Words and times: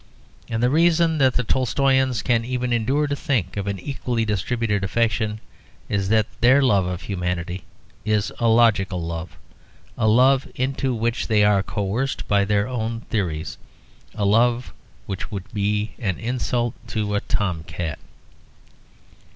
And 0.49 0.63
the 0.63 0.69
reason 0.71 1.19
that 1.19 1.35
the 1.35 1.43
Tolstoians 1.43 2.23
can 2.23 2.43
even 2.43 2.73
endure 2.73 3.05
to 3.05 3.15
think 3.15 3.55
of 3.55 3.67
an 3.67 3.79
equally 3.79 4.25
distributed 4.25 4.83
affection 4.83 5.39
is 5.89 6.09
that 6.09 6.25
their 6.41 6.59
love 6.59 6.87
of 6.87 7.03
humanity 7.03 7.65
is 8.03 8.33
a 8.39 8.47
logical 8.47 8.99
love, 8.99 9.37
a 9.99 10.07
love 10.07 10.47
into 10.55 10.95
which 10.95 11.27
they 11.27 11.43
are 11.43 11.61
coerced 11.61 12.27
by 12.27 12.45
their 12.45 12.67
own 12.67 13.01
theories, 13.11 13.59
a 14.15 14.25
love 14.25 14.73
which 15.05 15.29
would 15.29 15.53
be 15.53 15.91
an 15.99 16.17
insult 16.17 16.73
to 16.87 17.13
a 17.13 17.21
tom 17.21 17.61
cat. 17.65 17.99